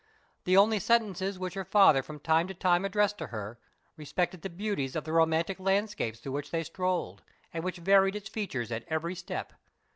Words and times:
The 0.45 0.57
only 0.57 0.79
sentences 0.79 1.37
which 1.37 1.53
her 1.53 1.63
father 1.63 2.01
from 2.01 2.19
time 2.19 2.47
to 2.47 2.55
time 2.55 2.85
addressed 2.85 3.19
to 3.19 3.27
her, 3.27 3.59
respected 3.97 4.41
the 4.41 4.49
beauties 4.49 4.95
of 4.95 5.03
the 5.03 5.13
romantic 5.13 5.59
landscape 5.59 6.15
through 6.15 6.31
which 6.31 6.49
they 6.49 6.63
strolled, 6.63 7.21
and 7.53 7.63
which 7.63 7.77
varied 7.77 8.15
its 8.15 8.27
features 8.27 8.71
at 8.71 8.83
every 8.87 9.13
step. 9.13 9.53